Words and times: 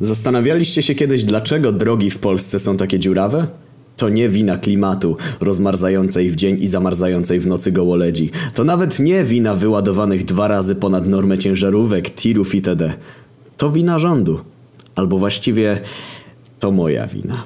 Zastanawialiście 0.00 0.82
się 0.82 0.94
kiedyś, 0.94 1.24
dlaczego 1.24 1.72
drogi 1.72 2.10
w 2.10 2.18
Polsce 2.18 2.58
są 2.58 2.76
takie 2.76 2.98
dziurawe? 2.98 3.46
To 3.96 4.08
nie 4.08 4.28
wina 4.28 4.56
klimatu, 4.56 5.16
rozmarzającej 5.40 6.30
w 6.30 6.36
dzień 6.36 6.56
i 6.60 6.66
zamarzającej 6.66 7.40
w 7.40 7.46
nocy 7.46 7.72
gołoledzi. 7.72 8.30
To 8.54 8.64
nawet 8.64 8.98
nie 8.98 9.24
wina 9.24 9.54
wyładowanych 9.54 10.24
dwa 10.24 10.48
razy 10.48 10.76
ponad 10.76 11.06
normę 11.06 11.38
ciężarówek, 11.38 12.10
tirów 12.14 12.54
itd. 12.54 12.94
To 13.56 13.70
wina 13.70 13.98
rządu. 13.98 14.40
Albo 14.94 15.18
właściwie 15.18 15.80
to 16.60 16.70
moja 16.70 17.06
wina. 17.06 17.44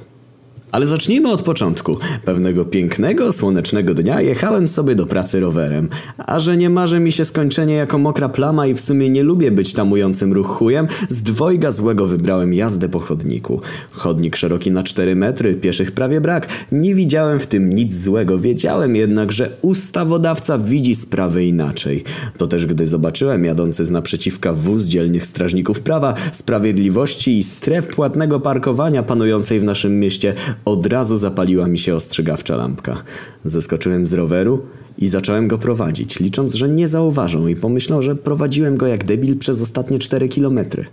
Ale 0.72 0.86
zacznijmy 0.86 1.30
od 1.30 1.42
początku. 1.42 1.96
Pewnego 2.24 2.64
pięknego, 2.64 3.32
słonecznego 3.32 3.94
dnia 3.94 4.20
jechałem 4.20 4.68
sobie 4.68 4.94
do 4.94 5.06
pracy 5.06 5.40
rowerem. 5.40 5.88
A 6.18 6.40
że 6.40 6.56
nie 6.56 6.70
marzy 6.70 7.00
mi 7.00 7.12
się 7.12 7.24
skończenie 7.24 7.74
jako 7.74 7.98
mokra 7.98 8.28
plama 8.28 8.66
i 8.66 8.74
w 8.74 8.80
sumie 8.80 9.10
nie 9.10 9.22
lubię 9.22 9.50
być 9.50 9.72
tamującym 9.72 10.32
ruch 10.32 10.46
chujem, 10.46 10.86
z 11.08 11.22
dwojga 11.22 11.72
złego 11.72 12.06
wybrałem 12.06 12.54
jazdę 12.54 12.88
po 12.88 12.98
chodniku. 12.98 13.60
Chodnik 13.90 14.36
szeroki 14.36 14.70
na 14.70 14.82
4 14.82 15.16
metry, 15.16 15.54
pieszych 15.54 15.92
prawie 15.92 16.20
brak. 16.20 16.48
Nie 16.72 16.94
widziałem 16.94 17.38
w 17.38 17.46
tym 17.46 17.72
nic 17.72 17.96
złego, 17.96 18.38
wiedziałem 18.38 18.96
jednak, 18.96 19.32
że 19.32 19.50
ustawodawca 19.62 20.58
widzi 20.58 20.94
sprawy 20.94 21.44
inaczej. 21.44 22.04
To 22.38 22.46
też 22.46 22.66
gdy 22.66 22.86
zobaczyłem 22.86 23.44
jadący 23.44 23.84
z 23.84 23.90
naprzeciwka 23.90 24.52
wóz 24.52 24.82
dzielnych 24.82 25.26
strażników 25.26 25.80
prawa, 25.80 26.14
sprawiedliwości 26.32 27.38
i 27.38 27.42
stref 27.42 27.86
płatnego 27.86 28.40
parkowania 28.40 29.02
panującej 29.02 29.60
w 29.60 29.64
naszym 29.64 30.00
mieście, 30.00 30.34
od 30.64 30.86
razu 30.86 31.16
zapaliła 31.16 31.68
mi 31.68 31.78
się 31.78 31.94
ostrzegawcza 31.94 32.56
lampka. 32.56 33.02
Zeskoczyłem 33.44 34.06
z 34.06 34.12
roweru 34.12 34.62
i 34.98 35.08
zacząłem 35.08 35.48
go 35.48 35.58
prowadzić, 35.58 36.20
licząc, 36.20 36.54
że 36.54 36.68
nie 36.68 36.88
zauważą 36.88 37.46
i 37.46 37.56
pomyślą, 37.56 38.02
że 38.02 38.16
prowadziłem 38.16 38.76
go 38.76 38.86
jak 38.86 39.04
debil 39.04 39.38
przez 39.38 39.62
ostatnie 39.62 39.98
cztery 39.98 40.28
kilometry. 40.28 40.84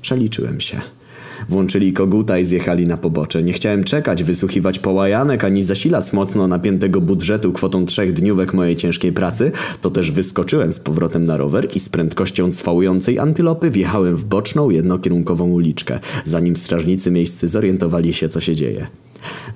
Przeliczyłem 0.00 0.60
się. 0.60 0.80
Włączyli 1.48 1.92
koguta 1.92 2.38
i 2.38 2.44
zjechali 2.44 2.86
na 2.86 2.96
pobocze. 2.96 3.42
Nie 3.42 3.52
chciałem 3.52 3.84
czekać, 3.84 4.24
wysłuchiwać 4.24 4.78
połajanek, 4.78 5.44
ani 5.44 5.62
zasilać 5.62 6.12
mocno 6.12 6.48
napiętego 6.48 7.00
budżetu 7.00 7.52
kwotą 7.52 7.86
trzech 7.86 8.12
dniówek 8.12 8.54
mojej 8.54 8.76
ciężkiej 8.76 9.12
pracy, 9.12 9.52
to 9.82 9.90
też 9.90 10.10
wyskoczyłem 10.10 10.72
z 10.72 10.80
powrotem 10.80 11.26
na 11.26 11.36
rower 11.36 11.68
i 11.74 11.80
z 11.80 11.88
prędkością 11.88 12.50
cwałującej 12.52 13.18
antylopy 13.18 13.70
wjechałem 13.70 14.16
w 14.16 14.24
boczną, 14.24 14.70
jednokierunkową 14.70 15.48
uliczkę, 15.48 15.98
zanim 16.24 16.56
strażnicy 16.56 17.10
miejscy 17.10 17.48
zorientowali 17.48 18.14
się, 18.14 18.28
co 18.28 18.40
się 18.40 18.54
dzieje. 18.54 18.86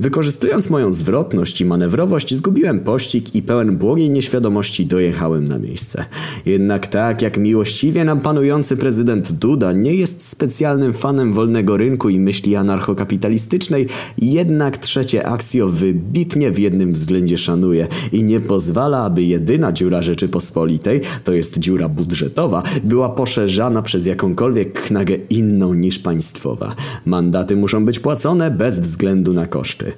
Wykorzystując 0.00 0.70
moją 0.70 0.92
zwrotność 0.92 1.60
i 1.60 1.64
manewrowość, 1.64 2.34
zgubiłem 2.34 2.80
pościg 2.80 3.34
i 3.34 3.42
pełen 3.42 3.76
błogiej 3.76 4.10
nieświadomości 4.10 4.86
dojechałem 4.86 5.48
na 5.48 5.58
miejsce. 5.58 6.04
Jednak 6.46 6.86
tak 6.86 7.22
jak 7.22 7.38
miłościwie 7.38 8.04
nam 8.04 8.20
panujący 8.20 8.76
prezydent 8.76 9.32
Duda 9.32 9.72
nie 9.72 9.94
jest 9.94 10.28
specjalnym 10.28 10.92
fanem 10.92 11.32
wolnego 11.32 11.76
rynku 11.76 12.08
i 12.08 12.20
myśli 12.20 12.56
anarchokapitalistycznej, 12.56 13.86
jednak 14.18 14.78
trzecie 14.78 15.26
aksjo 15.26 15.68
wybitnie 15.68 16.50
w 16.50 16.58
jednym 16.58 16.92
względzie 16.92 17.38
szanuje 17.38 17.86
i 18.12 18.24
nie 18.24 18.40
pozwala, 18.40 19.04
aby 19.04 19.22
jedyna 19.22 19.72
dziura 19.72 20.02
Rzeczypospolitej, 20.02 21.00
to 21.24 21.32
jest 21.32 21.58
dziura 21.58 21.88
budżetowa, 21.88 22.62
była 22.84 23.08
poszerzana 23.08 23.82
przez 23.82 24.06
jakąkolwiek 24.06 24.80
knagę 24.80 25.14
inną 25.30 25.74
niż 25.74 25.98
państwowa. 25.98 26.74
Mandaty 27.06 27.56
muszą 27.56 27.84
być 27.84 27.98
płacone 27.98 28.50
bez 28.50 28.80
względu 28.80 29.32
na 29.32 29.46
koszty. 29.60 29.92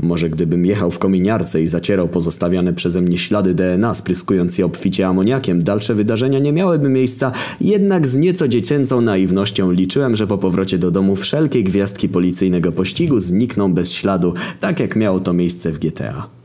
Może 0.00 0.30
gdybym 0.30 0.66
jechał 0.66 0.90
w 0.90 0.98
kominiarce 0.98 1.62
i 1.62 1.66
zacierał 1.66 2.08
pozostawiane 2.08 2.72
przeze 2.72 3.00
mnie 3.00 3.18
ślady 3.18 3.54
DNA, 3.54 3.94
spryskując 3.94 4.58
je 4.58 4.66
obficie 4.66 5.06
amoniakiem, 5.06 5.62
dalsze 5.62 5.94
wydarzenia 5.94 6.38
nie 6.38 6.52
miałyby 6.52 6.88
miejsca, 6.88 7.32
jednak 7.60 8.06
z 8.06 8.16
nieco 8.16 8.48
dziecięcą 8.48 9.00
naiwnością 9.00 9.70
liczyłem, 9.70 10.14
że 10.14 10.26
po 10.26 10.38
powrocie 10.38 10.78
do 10.78 10.90
domu 10.90 11.16
wszelkie 11.16 11.62
gwiazdki 11.62 12.08
policyjnego 12.08 12.72
pościgu 12.72 13.20
znikną 13.20 13.74
bez 13.74 13.92
śladu, 13.92 14.34
tak 14.60 14.80
jak 14.80 14.96
miało 14.96 15.20
to 15.20 15.32
miejsce 15.32 15.72
w 15.72 15.78
GTA. 15.78 16.37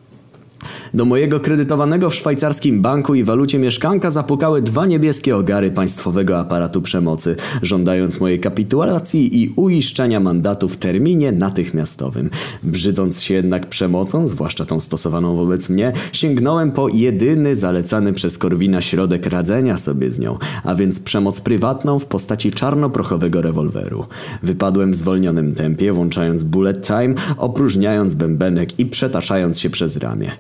Do 0.93 1.05
mojego 1.05 1.39
kredytowanego 1.39 2.09
w 2.09 2.15
szwajcarskim 2.15 2.81
banku 2.81 3.15
i 3.15 3.23
walucie 3.23 3.59
mieszkanka 3.59 4.11
zapukały 4.11 4.61
dwa 4.61 4.85
niebieskie 4.85 5.37
ogary 5.37 5.71
państwowego 5.71 6.39
aparatu 6.39 6.81
przemocy, 6.81 7.35
żądając 7.61 8.19
mojej 8.19 8.39
kapitulacji 8.39 9.43
i 9.43 9.53
uiszczenia 9.55 10.19
mandatu 10.19 10.69
w 10.69 10.77
terminie 10.77 11.31
natychmiastowym. 11.31 12.29
Brzydząc 12.63 13.21
się 13.21 13.33
jednak 13.33 13.67
przemocą, 13.69 14.27
zwłaszcza 14.27 14.65
tą 14.65 14.79
stosowaną 14.79 15.35
wobec 15.35 15.69
mnie, 15.69 15.93
sięgnąłem 16.11 16.71
po 16.71 16.89
jedyny 16.89 17.55
zalecany 17.55 18.13
przez 18.13 18.37
Korwina 18.37 18.81
środek 18.81 19.25
radzenia 19.25 19.77
sobie 19.77 20.09
z 20.11 20.19
nią, 20.19 20.37
a 20.63 20.75
więc 20.75 20.99
przemoc 20.99 21.41
prywatną 21.41 21.99
w 21.99 22.05
postaci 22.05 22.51
czarnoprochowego 22.51 23.41
rewolweru. 23.41 24.05
Wypadłem 24.43 24.91
w 24.91 24.95
zwolnionym 24.95 25.55
tempie, 25.55 25.93
włączając 25.93 26.43
bullet 26.43 26.87
time, 26.87 27.13
opróżniając 27.37 28.13
bębenek 28.13 28.79
i 28.79 28.85
przetaszając 28.85 29.59
się 29.59 29.69
przez 29.69 29.97
ramię. 29.97 30.31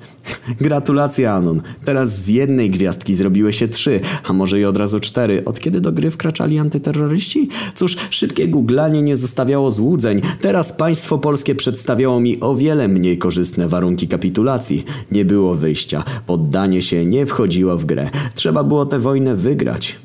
Gratulacje 0.61 1.31
Anon. 1.31 1.61
Teraz 1.85 2.23
z 2.23 2.27
jednej 2.27 2.69
gwiazdki 2.69 3.15
zrobiły 3.15 3.53
się 3.53 3.67
trzy, 3.67 3.99
a 4.23 4.33
może 4.33 4.59
i 4.59 4.65
od 4.65 4.77
razu 4.77 4.99
cztery. 4.99 5.45
Od 5.45 5.59
kiedy 5.59 5.81
do 5.81 5.91
gry 5.91 6.11
wkraczali 6.11 6.59
antyterroryści? 6.59 7.49
Cóż, 7.75 7.97
szybkie 8.09 8.47
googlanie 8.47 9.01
nie 9.01 9.15
zostawiało 9.15 9.71
złudzeń. 9.71 10.21
Teraz 10.41 10.73
państwo 10.73 11.17
polskie 11.17 11.55
przedstawiało 11.55 12.19
mi 12.19 12.39
o 12.39 12.55
wiele 12.55 12.87
mniej 12.87 13.17
korzystne 13.17 13.67
warunki 13.67 14.07
kapitulacji. 14.07 14.85
Nie 15.11 15.25
było 15.25 15.55
wyjścia. 15.55 16.03
Poddanie 16.27 16.81
się 16.81 17.05
nie 17.05 17.25
wchodziło 17.25 17.77
w 17.77 17.85
grę. 17.85 18.09
Trzeba 18.35 18.63
było 18.63 18.85
tę 18.85 18.99
wojnę 18.99 19.35
wygrać. 19.35 20.02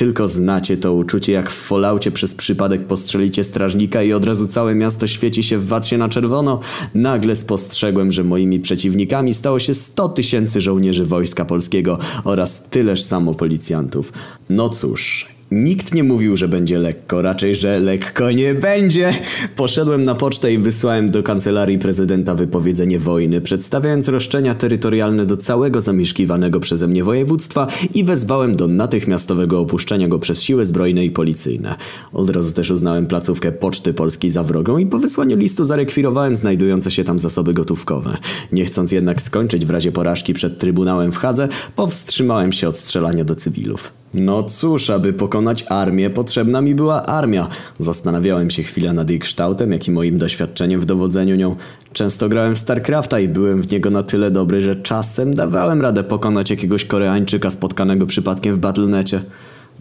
Tylko 0.00 0.28
znacie 0.28 0.76
to 0.76 0.94
uczucie, 0.94 1.32
jak 1.32 1.50
w 1.50 1.66
Falloutie 1.66 2.10
przez 2.10 2.34
przypadek 2.34 2.86
postrzelicie 2.86 3.44
strażnika 3.44 4.02
i 4.02 4.12
od 4.12 4.24
razu 4.24 4.46
całe 4.46 4.74
miasto 4.74 5.06
świeci 5.06 5.42
się 5.42 5.58
w 5.58 5.66
watsie 5.66 5.96
na 5.98 6.08
czerwono. 6.08 6.60
Nagle 6.94 7.36
spostrzegłem, 7.36 8.12
że 8.12 8.24
moimi 8.24 8.60
przeciwnikami 8.60 9.34
stało 9.34 9.58
się 9.58 9.74
100 9.74 10.08
tysięcy 10.08 10.60
żołnierzy 10.60 11.04
Wojska 11.04 11.44
Polskiego 11.44 11.98
oraz 12.24 12.68
tyleż 12.70 13.02
samo 13.02 13.34
policjantów. 13.34 14.12
No 14.50 14.68
cóż, 14.68 15.28
Nikt 15.52 15.94
nie 15.94 16.04
mówił, 16.04 16.36
że 16.36 16.48
będzie 16.48 16.78
lekko, 16.78 17.22
raczej, 17.22 17.54
że 17.54 17.80
lekko 17.80 18.30
nie 18.30 18.54
będzie. 18.54 19.12
Poszedłem 19.56 20.02
na 20.02 20.14
pocztę 20.14 20.52
i 20.52 20.58
wysłałem 20.58 21.10
do 21.10 21.22
kancelarii 21.22 21.78
prezydenta 21.78 22.34
wypowiedzenie 22.34 22.98
wojny, 22.98 23.40
przedstawiając 23.40 24.08
roszczenia 24.08 24.54
terytorialne 24.54 25.26
do 25.26 25.36
całego 25.36 25.80
zamieszkiwanego 25.80 26.60
przeze 26.60 26.88
mnie 26.88 27.04
województwa 27.04 27.66
i 27.94 28.04
wezwałem 28.04 28.56
do 28.56 28.66
natychmiastowego 28.66 29.60
opuszczenia 29.60 30.08
go 30.08 30.18
przez 30.18 30.42
siły 30.42 30.66
zbrojne 30.66 31.04
i 31.04 31.10
policyjne. 31.10 31.74
Od 32.12 32.30
razu 32.30 32.52
też 32.52 32.70
uznałem 32.70 33.06
placówkę 33.06 33.52
Poczty 33.52 33.94
Polskiej 33.94 34.30
za 34.30 34.42
wrogą 34.42 34.78
i 34.78 34.86
po 34.86 34.98
wysłaniu 34.98 35.36
listu 35.36 35.64
zarekwirowałem 35.64 36.36
znajdujące 36.36 36.90
się 36.90 37.04
tam 37.04 37.18
zasoby 37.18 37.54
gotówkowe. 37.54 38.16
Nie 38.52 38.64
chcąc 38.64 38.92
jednak 38.92 39.22
skończyć 39.22 39.66
w 39.66 39.70
razie 39.70 39.92
porażki 39.92 40.34
przed 40.34 40.58
Trybunałem 40.58 41.12
w 41.12 41.16
Hadze, 41.16 41.48
powstrzymałem 41.76 42.52
się 42.52 42.68
od 42.68 42.76
strzelania 42.76 43.24
do 43.24 43.34
cywilów. 43.34 43.99
No 44.14 44.42
cóż, 44.42 44.90
aby 44.90 45.12
pokonać 45.12 45.64
armię, 45.68 46.10
potrzebna 46.10 46.60
mi 46.60 46.74
była 46.74 47.06
armia. 47.06 47.48
Zastanawiałem 47.78 48.50
się 48.50 48.62
chwilę 48.62 48.92
nad 48.92 49.10
jej 49.10 49.18
kształtem, 49.18 49.72
jak 49.72 49.88
i 49.88 49.90
moim 49.90 50.18
doświadczeniem 50.18 50.80
w 50.80 50.84
dowodzeniu 50.84 51.36
nią. 51.36 51.56
Często 51.92 52.28
grałem 52.28 52.54
w 52.54 52.58
StarCrafta 52.58 53.20
i 53.20 53.28
byłem 53.28 53.62
w 53.62 53.72
niego 53.72 53.90
na 53.90 54.02
tyle 54.02 54.30
dobry, 54.30 54.60
że 54.60 54.76
czasem 54.76 55.34
dawałem 55.34 55.80
radę 55.82 56.04
pokonać 56.04 56.50
jakiegoś 56.50 56.84
Koreańczyka 56.84 57.50
spotkanego 57.50 58.06
przypadkiem 58.06 58.54
w 58.54 58.58
Battlenecie. 58.58 59.20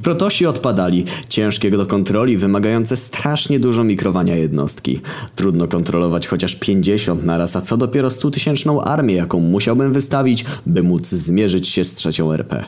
Protosi 0.03 0.45
odpadali, 0.45 1.05
ciężkie 1.29 1.71
do 1.71 1.85
kontroli, 1.85 2.37
wymagające 2.37 2.97
strasznie 2.97 3.59
dużo 3.59 3.83
mikrowania 3.83 4.35
jednostki. 4.35 5.01
Trudno 5.35 5.67
kontrolować 5.67 6.27
chociaż 6.27 6.55
50 6.55 7.25
naraz, 7.25 7.55
a 7.55 7.61
co 7.61 7.77
dopiero 7.77 8.07
100-tysięczną 8.07 8.81
armię, 8.83 9.15
jaką 9.15 9.39
musiałbym 9.39 9.93
wystawić, 9.93 10.45
by 10.65 10.83
móc 10.83 11.07
zmierzyć 11.07 11.67
się 11.67 11.83
z 11.83 11.95
trzecią 11.95 12.33
RP. 12.33 12.63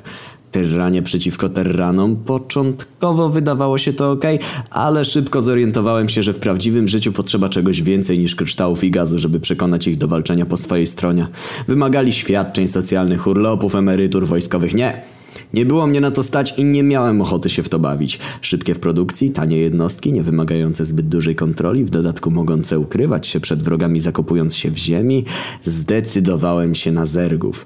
Terranie 0.51 1.01
przeciwko 1.01 1.49
terranom. 1.49 2.15
Początkowo 2.15 3.29
wydawało 3.29 3.77
się 3.77 3.93
to 3.93 4.11
ok, 4.11 4.23
ale 4.71 5.05
szybko 5.05 5.41
zorientowałem 5.41 6.09
się, 6.09 6.23
że 6.23 6.33
w 6.33 6.39
prawdziwym 6.39 6.87
życiu 6.87 7.11
potrzeba 7.11 7.49
czegoś 7.49 7.81
więcej 7.81 8.19
niż 8.19 8.35
kryształów 8.35 8.83
i 8.83 8.91
gazu, 8.91 9.19
żeby 9.19 9.39
przekonać 9.39 9.87
ich 9.87 9.97
do 9.97 10.07
walczenia 10.07 10.45
po 10.45 10.57
swojej 10.57 10.87
stronie. 10.87 11.27
Wymagali 11.67 12.13
świadczeń 12.13 12.67
socjalnych, 12.67 13.27
urlopów, 13.27 13.75
emerytur 13.75 14.27
wojskowych. 14.27 14.73
Nie! 14.73 15.01
Nie 15.53 15.65
było 15.65 15.87
mnie 15.87 16.01
na 16.01 16.11
to 16.11 16.23
stać 16.23 16.53
i 16.57 16.65
nie 16.65 16.83
miałem 16.83 17.21
ochoty 17.21 17.49
się 17.49 17.63
w 17.63 17.69
to 17.69 17.79
bawić. 17.79 18.19
Szybkie 18.41 18.73
w 18.73 18.79
produkcji, 18.79 19.31
tanie 19.31 19.57
jednostki, 19.57 20.13
nie 20.13 20.23
wymagające 20.23 20.85
zbyt 20.85 21.07
dużej 21.07 21.35
kontroli, 21.35 21.83
w 21.83 21.89
dodatku 21.89 22.31
mogące 22.31 22.79
ukrywać 22.79 23.27
się 23.27 23.39
przed 23.39 23.63
wrogami 23.63 23.99
zakopując 23.99 24.55
się 24.55 24.71
w 24.71 24.77
ziemi, 24.77 25.25
zdecydowałem 25.63 26.75
się 26.75 26.91
na 26.91 27.05
zergów. 27.05 27.65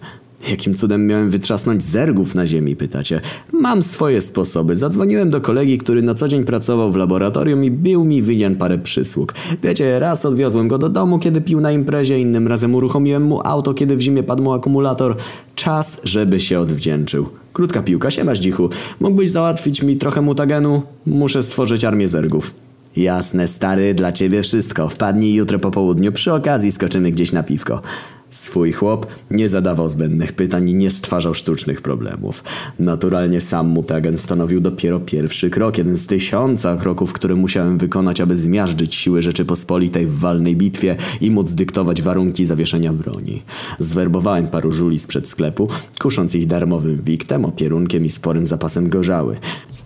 Jakim 0.50 0.74
cudem 0.74 1.08
miałem 1.08 1.30
wytrzasnąć 1.30 1.84
zergów 1.84 2.36
na 2.36 2.48
ziemi, 2.48 2.76
pytacie? 2.76 3.22
Mam 3.54 3.82
swoje 3.82 4.22
sposoby. 4.22 4.76
Zadzwoniłem 4.76 5.30
do 5.30 5.42
kolegi, 5.42 5.78
który 5.78 6.02
na 6.02 6.14
co 6.14 6.28
dzień 6.28 6.44
pracował 6.44 6.92
w 6.92 6.96
laboratorium 6.96 7.64
i 7.64 7.72
bił 7.72 8.06
mi 8.06 8.22
winien 8.22 8.56
parę 8.56 8.78
przysług. 8.78 9.34
Wiecie, 9.64 10.00
raz 10.00 10.26
odwiozłem 10.26 10.68
go 10.68 10.78
do 10.78 10.90
domu, 10.90 11.20
kiedy 11.20 11.42
pił 11.42 11.62
na 11.62 11.72
imprezie, 11.72 12.20
innym 12.20 12.48
razem 12.48 12.76
uruchomiłem 12.76 13.24
mu 13.24 13.42
auto, 13.44 13.74
kiedy 13.74 13.96
w 13.96 14.02
zimie 14.02 14.24
padł 14.24 14.44
mu 14.44 14.54
akumulator. 14.54 15.16
Czas, 15.56 16.02
żeby 16.04 16.40
się 16.40 16.60
odwdzięczył. 16.60 17.30
Krótka 17.54 17.84
piłka, 17.84 18.12
siemasz 18.12 18.40
dzichu. 18.40 18.70
Mógłbyś 19.00 19.30
załatwić 19.30 19.84
mi 19.84 19.96
trochę 19.96 20.22
mutagenu? 20.22 20.82
Muszę 21.06 21.44
stworzyć 21.44 21.86
armię 21.86 22.08
zergów. 22.08 22.54
Jasne, 22.98 23.48
stary, 23.48 23.94
dla 23.94 24.12
ciebie 24.12 24.42
wszystko. 24.42 24.90
Wpadnij 24.90 25.34
jutro 25.34 25.60
po 25.60 25.72
południu, 25.72 26.12
przy 26.12 26.34
okazji 26.34 26.72
skoczymy 26.72 27.12
gdzieś 27.12 27.32
na 27.32 27.44
piwko. 27.44 27.82
Swój 28.30 28.72
chłop 28.72 29.08
nie 29.32 29.50
zadawał 29.50 29.90
zbędnych 29.90 30.34
pytań 30.34 30.70
i 30.70 30.76
nie 30.76 30.90
stwarzał 30.90 31.34
sztucznych 31.34 31.82
problemów. 31.82 32.44
Naturalnie 32.80 33.42
sam 33.42 33.68
mutagen 33.68 34.18
stanowił 34.18 34.62
dopiero 34.62 35.00
pierwszy 35.00 35.50
krok, 35.50 35.78
jeden 35.78 35.98
z 35.98 36.08
tysiąca 36.08 36.78
kroków, 36.78 37.14
które 37.14 37.36
musiałem 37.36 37.78
wykonać, 37.78 38.22
aby 38.22 38.36
zmiażdżyć 38.36 38.96
siły 38.96 39.22
Rzeczypospolitej 39.22 40.06
w 40.06 40.20
walnej 40.20 40.56
bitwie 40.56 40.96
i 41.22 41.32
móc 41.32 41.54
dyktować 41.54 42.02
warunki 42.02 42.46
zawieszenia 42.46 42.94
broni. 42.94 43.42
Zwerbowałem 43.80 44.48
paru 44.48 44.72
żuli 44.72 45.00
sprzed 45.00 45.30
sklepu, 45.30 45.68
kusząc 46.00 46.36
ich 46.36 46.48
darmowym 46.48 47.02
wiktem, 47.02 47.46
opierunkiem 47.46 48.06
i 48.06 48.10
sporym 48.10 48.48
zapasem 48.48 48.90
gorzały. 48.90 49.38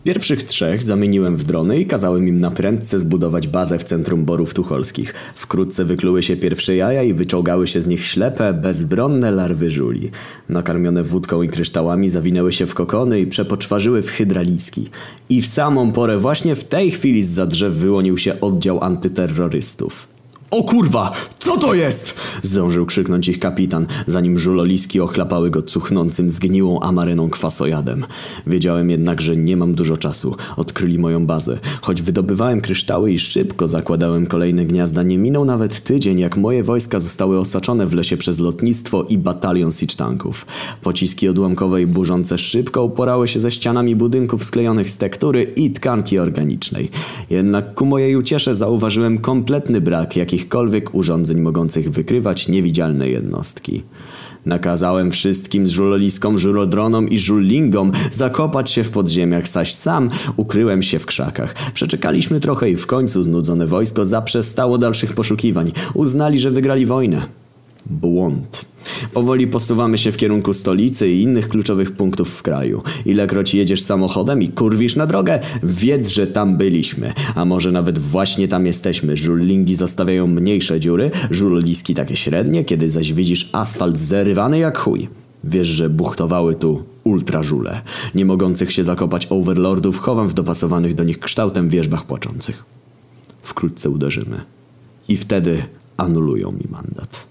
Pierwszych 0.09 0.43
trzech 0.43 0.83
zamieniłem 0.83 1.35
w 1.35 1.43
drony 1.43 1.79
i 1.79 1.85
kazałem 1.85 2.27
im 2.27 2.39
na 2.39 2.51
prędce 2.51 2.99
zbudować 2.99 3.47
bazę 3.47 3.79
w 3.79 3.83
centrum 3.83 4.25
borów 4.25 4.53
tucholskich. 4.53 5.13
Wkrótce 5.35 5.85
wykluły 5.85 6.23
się 6.23 6.37
pierwsze 6.37 6.75
jaja 6.75 7.03
i 7.03 7.13
wyciągały 7.13 7.67
się 7.67 7.81
z 7.81 7.87
nich 7.87 8.05
ślepe, 8.05 8.53
bezbronne 8.53 9.31
larwy 9.31 9.71
żuli. 9.71 10.11
Nakarmione 10.49 11.03
wódką 11.03 11.41
i 11.41 11.49
kryształami 11.49 12.09
zawinęły 12.09 12.51
się 12.51 12.67
w 12.67 12.73
kokony 12.73 13.19
i 13.19 13.27
przepoczwarzyły 13.27 14.01
w 14.01 14.09
hydraliski. 14.09 14.89
I 15.29 15.41
w 15.41 15.47
samą 15.47 15.91
porę 15.91 16.17
właśnie 16.17 16.55
w 16.55 16.63
tej 16.63 16.91
chwili 16.91 17.23
z 17.23 17.49
drzew 17.49 17.73
wyłonił 17.73 18.17
się 18.17 18.41
oddział 18.41 18.83
antyterrorystów. 18.83 20.08
O 20.51 20.63
kurwa, 20.63 21.11
co 21.39 21.57
to 21.57 21.73
jest? 21.73 22.15
Zdążył 22.43 22.85
krzyknąć 22.85 23.27
ich 23.27 23.39
kapitan, 23.39 23.87
zanim 24.07 24.39
żuloliski 24.39 25.01
ochlapały 25.01 25.49
go 25.49 25.61
cuchnącym 25.61 26.29
zgniłą 26.29 26.79
amaryną 26.79 27.29
kwasojadem. 27.29 28.05
Wiedziałem 28.47 28.89
jednak, 28.89 29.21
że 29.21 29.35
nie 29.35 29.57
mam 29.57 29.75
dużo 29.75 29.97
czasu. 29.97 30.35
Odkryli 30.57 30.99
moją 30.99 31.25
bazę. 31.25 31.59
Choć 31.81 32.01
wydobywałem 32.01 32.61
kryształy 32.61 33.11
i 33.11 33.19
szybko 33.19 33.67
zakładałem 33.67 34.27
kolejne 34.27 34.65
gniazda, 34.65 35.03
nie 35.03 35.17
minął 35.17 35.45
nawet 35.45 35.83
tydzień, 35.83 36.19
jak 36.19 36.37
moje 36.37 36.63
wojska 36.63 36.99
zostały 36.99 37.39
osaczone 37.39 37.87
w 37.87 37.93
lesie 37.93 38.17
przez 38.17 38.39
lotnictwo 38.39 39.03
i 39.03 39.17
batalion 39.17 39.71
siege 39.71 39.95
tanków. 39.95 40.45
Pociski 40.81 41.27
odłamkowe 41.27 41.81
i 41.81 41.87
burzące 41.87 42.37
szybko 42.37 42.83
uporały 42.83 43.27
się 43.27 43.39
ze 43.39 43.51
ścianami 43.51 43.95
budynków 43.95 44.45
sklejonych 44.45 44.89
z 44.89 44.97
tektury 44.97 45.43
i 45.43 45.71
tkanki 45.71 46.19
organicznej. 46.19 46.89
Jednak 47.29 47.73
ku 47.73 47.85
mojej 47.85 48.15
uciesze 48.15 48.55
zauważyłem 48.55 49.17
kompletny 49.17 49.81
brak 49.81 50.15
jakich 50.15 50.38
jakichkolwiek 50.39 50.95
urządzeń 50.95 51.41
mogących 51.41 51.91
wykrywać 51.91 52.47
niewidzialne 52.47 53.09
jednostki. 53.09 53.83
Nakazałem 54.45 55.11
wszystkim 55.11 55.67
żuloliskom, 55.67 56.37
żurodronom 56.37 57.09
i 57.09 57.19
żullingom 57.19 57.91
zakopać 58.11 58.69
się 58.69 58.83
w 58.83 58.89
podziemiach, 58.89 59.47
zaś 59.47 59.73
sam 59.73 60.09
ukryłem 60.37 60.83
się 60.83 60.99
w 60.99 61.05
krzakach. 61.05 61.55
Przeczekaliśmy 61.73 62.39
trochę 62.39 62.69
i 62.69 62.75
w 62.75 62.87
końcu 62.87 63.23
znudzone 63.23 63.67
wojsko 63.67 64.05
zaprzestało 64.05 64.77
dalszych 64.77 65.13
poszukiwań. 65.13 65.71
Uznali, 65.93 66.39
że 66.39 66.51
wygrali 66.51 66.85
wojnę. 66.85 67.21
Błąd. 67.85 68.65
Powoli 69.13 69.47
posuwamy 69.47 69.97
się 69.97 70.11
w 70.11 70.17
kierunku 70.17 70.53
stolicy 70.53 71.11
i 71.11 71.21
innych 71.21 71.47
kluczowych 71.47 71.91
punktów 71.91 72.29
w 72.37 72.41
kraju. 72.41 72.83
Ilekroć 73.05 73.53
jedziesz 73.53 73.81
samochodem 73.81 74.41
i 74.41 74.47
kurwisz 74.47 74.95
na 74.95 75.07
drogę, 75.07 75.39
wiedz, 75.63 76.09
że 76.09 76.27
tam 76.27 76.57
byliśmy. 76.57 77.13
A 77.35 77.45
może 77.45 77.71
nawet 77.71 77.97
właśnie 77.97 78.47
tam 78.47 78.65
jesteśmy. 78.65 79.17
Żullingi 79.17 79.75
zostawiają 79.75 80.27
mniejsze 80.27 80.79
dziury, 80.79 81.11
żuloliski 81.31 81.95
takie 81.95 82.15
średnie, 82.15 82.63
kiedy 82.63 82.89
zaś 82.89 83.13
widzisz 83.13 83.49
asfalt 83.53 83.97
zerywany 83.97 84.59
jak 84.59 84.77
chuj. 84.77 85.09
Wiesz, 85.43 85.67
że 85.67 85.89
buchtowały 85.89 86.55
tu 86.55 86.83
ultrażule. 87.03 87.81
Nie 88.15 88.25
mogących 88.25 88.71
się 88.71 88.83
zakopać 88.83 89.27
overlordów 89.29 89.99
chowam 89.99 90.27
w 90.27 90.33
dopasowanych 90.33 90.95
do 90.95 91.03
nich 91.03 91.19
kształtem 91.19 91.69
wierzbach 91.69 92.05
płaczących. 92.05 92.63
Wkrótce 93.41 93.89
uderzymy. 93.89 94.41
I 95.07 95.17
wtedy 95.17 95.63
anulują 95.97 96.51
mi 96.51 96.65
mandat. 96.69 97.28